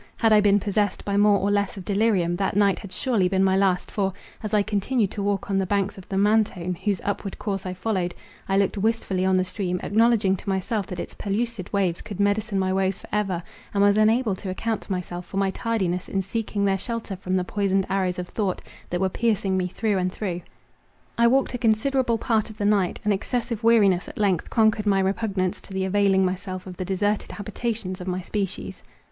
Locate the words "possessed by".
0.59-1.15